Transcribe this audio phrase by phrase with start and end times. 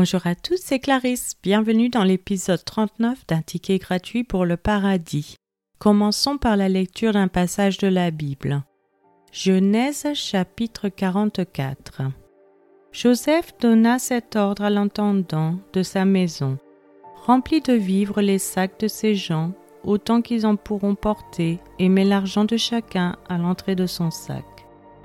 [0.00, 1.34] Bonjour à tous, c'est Clarisse.
[1.42, 5.36] Bienvenue dans l'épisode 39 d'un ticket gratuit pour le paradis.
[5.78, 8.62] Commençons par la lecture d'un passage de la Bible.
[9.30, 12.00] Genèse chapitre 44.
[12.92, 16.56] Joseph donna cet ordre à l'intendant de sa maison.
[17.26, 19.52] Remplis de vivres les sacs de ces gens,
[19.84, 24.46] autant qu'ils en pourront porter, et mets l'argent de chacun à l'entrée de son sac.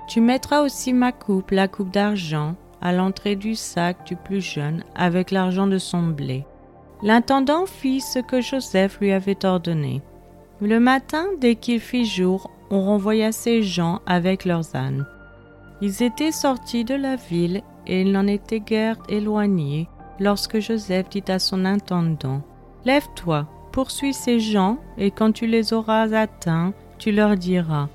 [0.08, 4.84] Tu mettras aussi ma coupe, la coupe d'argent, à l'entrée du sac du plus jeune
[4.94, 6.44] avec l'argent de son blé.
[7.02, 10.02] L'intendant fit ce que Joseph lui avait ordonné.
[10.60, 15.06] Le matin, dès qu'il fit jour, on renvoya ces gens avec leurs ânes.
[15.82, 19.88] Ils étaient sortis de la ville et ils n'en étaient guère éloignés
[20.18, 22.42] lorsque Joseph dit à son intendant
[22.84, 27.88] Lève-toi, poursuis ces gens, et quand tu les auras atteints, tu leur diras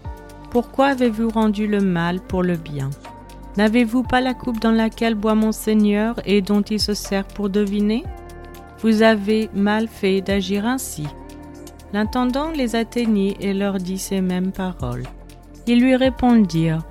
[0.51, 2.89] Pourquoi avez-vous rendu le mal pour le bien?
[3.57, 7.49] N'avez-vous pas la coupe dans laquelle boit mon Seigneur et dont il se sert pour
[7.49, 8.03] deviner?
[8.79, 11.05] Vous avez mal fait d'agir ainsi.
[11.93, 15.03] L'intendant les atteignit et leur dit ces mêmes paroles.
[15.67, 16.83] Ils lui répondirent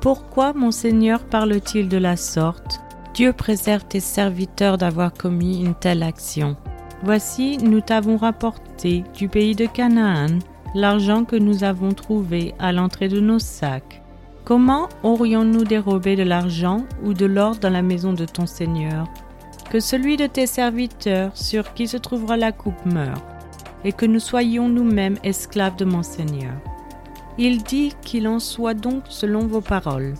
[0.00, 2.80] Pourquoi mon Seigneur parle-t-il de la sorte?
[3.14, 6.56] Dieu préserve tes serviteurs d'avoir commis une telle action.
[7.02, 10.38] Voici, nous t'avons rapporté du pays de Canaan
[10.74, 14.01] l'argent que nous avons trouvé à l'entrée de nos sacs.
[14.44, 19.06] Comment aurions-nous dérobé de l'argent ou de l'or dans la maison de ton Seigneur?
[19.70, 23.22] Que celui de tes serviteurs sur qui se trouvera la coupe meure,
[23.84, 26.54] et que nous soyons nous-mêmes esclaves de mon Seigneur.
[27.38, 30.14] Il dit qu'il en soit donc selon vos paroles.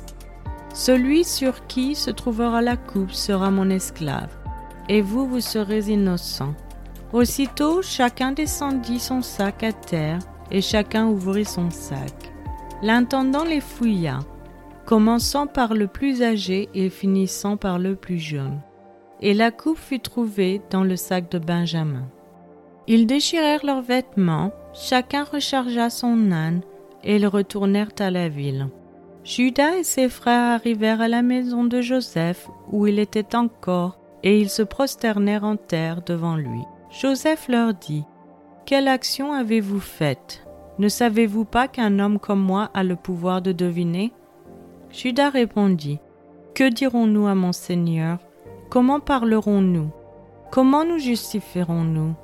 [0.73, 4.31] Celui sur qui se trouvera la coupe sera mon esclave,
[4.89, 6.55] et vous, vous serez innocents.
[7.13, 10.21] Aussitôt, chacun descendit son sac à terre,
[10.53, 12.32] et chacun ouvrit son sac.
[12.83, 14.19] L'intendant les fouilla,
[14.87, 18.61] commençant par le plus âgé et finissant par le plus jeune.
[19.21, 22.09] Et la coupe fut trouvée dans le sac de Benjamin.
[22.89, 26.63] Ils déchirèrent leurs vêtements, chacun rechargea son âne,
[27.05, 28.69] et ils retournèrent à la ville.
[29.23, 34.41] Judas et ses frères arrivèrent à la maison de Joseph, où il était encore, et
[34.41, 36.63] ils se prosternèrent en terre devant lui.
[36.91, 38.03] Joseph leur dit,
[38.67, 40.45] Quelle action avez-vous faite?
[40.79, 44.13] Ne savez-vous pas qu'un homme comme moi a le pouvoir de deviner?
[44.91, 45.99] Judas répondit
[46.55, 48.19] Que dirons-nous à mon Seigneur?
[48.71, 49.91] Comment parlerons-nous?
[50.51, 52.15] Comment nous justifierons-nous?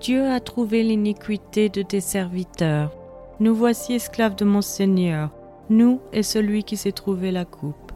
[0.00, 2.92] Dieu a trouvé l'iniquité de tes serviteurs.
[3.40, 5.30] Nous voici esclaves de mon Seigneur,
[5.68, 7.92] nous et celui qui s'est trouvé la coupe.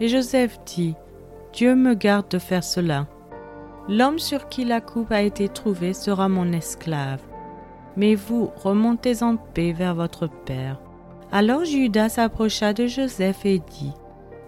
[0.00, 0.94] Et Joseph dit
[1.52, 3.06] Dieu me garde de faire cela.
[3.88, 7.22] L'homme sur qui la coupe a été trouvée sera mon esclave
[7.98, 10.78] mais vous remontez en paix vers votre Père.
[11.32, 13.92] Alors Judas s'approcha de Joseph et dit,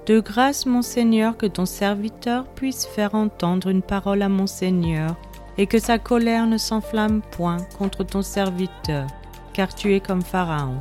[0.07, 5.17] De grâce, mon Seigneur, que ton serviteur puisse faire entendre une parole à mon Seigneur,
[5.59, 9.09] et que sa colère ne s'enflamme point contre ton serviteur,
[9.53, 10.81] car tu es comme Pharaon.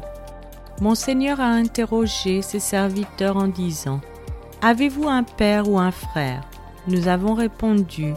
[0.79, 3.99] Mon Seigneur a interrogé ses serviteurs en disant,
[4.61, 6.43] Avez-vous un père ou un frère?
[6.87, 8.13] Nous avons répondu,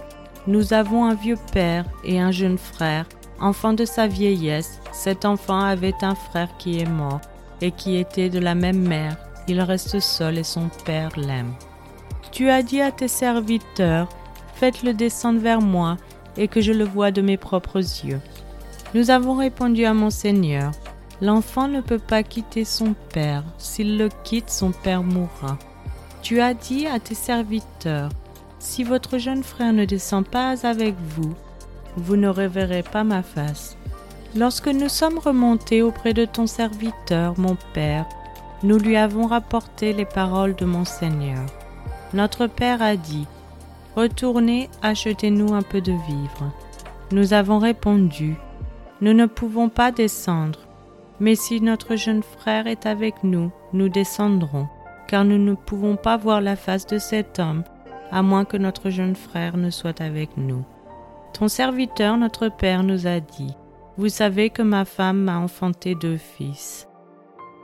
[0.47, 3.07] Nous avons un vieux père et un jeune frère,
[3.43, 7.21] Enfant de sa vieillesse, cet enfant avait un frère qui est mort
[7.61, 9.17] et qui était de la même mère.
[9.49, 11.53] Il reste seul et son père l'aime.
[12.31, 14.09] Tu as dit à tes serviteurs,
[14.55, 15.97] faites-le descendre vers moi
[16.37, 18.21] et que je le vois de mes propres yeux.
[18.95, 20.71] Nous avons répondu à mon Seigneur,
[21.21, 25.59] l'enfant ne peut pas quitter son père, s'il le quitte, son père mourra.
[26.23, 28.11] Tu as dit à tes serviteurs,
[28.61, 31.35] si votre jeune frère ne descend pas avec vous,
[31.97, 33.77] vous ne reverrez pas ma face.
[34.35, 38.07] Lorsque nous sommes remontés auprès de ton serviteur, mon Père,
[38.63, 41.45] nous lui avons rapporté les paroles de mon Seigneur.
[42.15, 43.27] Notre Père a dit,
[43.95, 46.53] Retournez, achetez-nous un peu de vivres.
[47.11, 48.37] Nous avons répondu,
[49.03, 50.61] Nous ne pouvons pas descendre,
[51.21, 54.67] mais si notre jeune frère est avec nous, nous descendrons,
[55.09, 57.65] car nous ne pouvons pas voir la face de cet homme,
[58.11, 60.65] à moins que notre jeune frère ne soit avec nous.
[61.33, 63.55] Ton serviteur, notre Père, nous a dit,
[63.97, 66.89] Vous savez que ma femme m'a enfanté deux fils.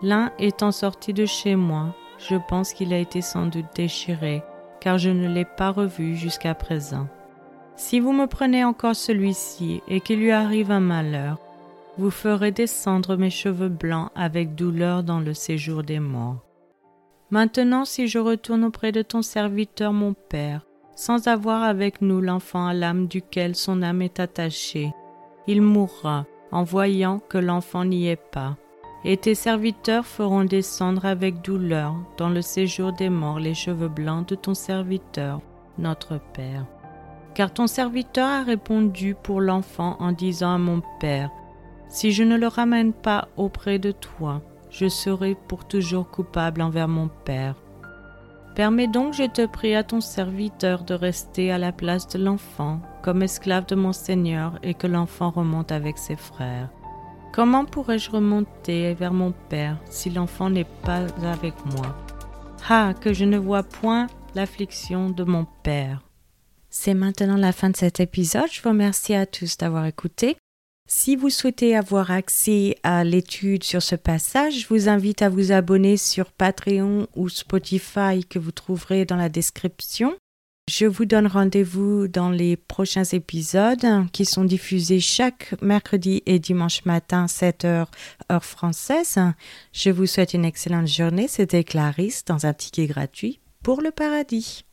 [0.02, 4.42] L'un étant sorti de chez moi, je pense qu'il a été sans doute déchiré,
[4.80, 7.08] car je ne l'ai pas revu jusqu'à présent.
[7.76, 11.38] Si vous me prenez encore celui-ci et qu'il lui arrive un malheur,
[11.96, 16.44] vous ferez descendre mes cheveux blancs avec douleur dans le séjour des morts.
[17.30, 20.62] Maintenant, si je retourne auprès de ton serviteur mon Père,
[20.98, 24.92] sans avoir avec nous l'enfant à l'âme duquel son âme est attachée.
[25.46, 28.56] Il mourra en voyant que l'enfant n'y est pas.
[29.04, 34.28] Et tes serviteurs feront descendre avec douleur dans le séjour des morts les cheveux blancs
[34.28, 35.40] de ton serviteur,
[35.78, 36.66] notre Père.
[37.32, 41.30] Car ton serviteur a répondu pour l'enfant en disant à mon Père,
[41.88, 46.88] Si je ne le ramène pas auprès de toi, je serai pour toujours coupable envers
[46.88, 47.54] mon Père.
[48.58, 52.80] Permets donc, je te prie, à ton serviteur de rester à la place de l'enfant,
[53.04, 56.68] comme esclave de mon Seigneur, et que l'enfant remonte avec ses frères.
[57.32, 61.96] Comment pourrais-je remonter vers mon Père si l'enfant n'est pas avec moi?
[62.68, 66.02] Ah, que je ne vois point l'affliction de mon Père.
[66.68, 68.50] C'est maintenant la fin de cet épisode.
[68.50, 70.36] Je vous remercie à tous d'avoir écouté.
[70.90, 75.52] Si vous souhaitez avoir accès à l'étude sur ce passage, je vous invite à vous
[75.52, 80.16] abonner sur Patreon ou Spotify que vous trouverez dans la description.
[80.70, 86.82] Je vous donne rendez-vous dans les prochains épisodes qui sont diffusés chaque mercredi et dimanche
[86.86, 87.86] matin 7h
[88.32, 89.18] heure française.
[89.74, 91.28] Je vous souhaite une excellente journée.
[91.28, 94.64] C'était Clarisse dans un ticket gratuit pour le paradis.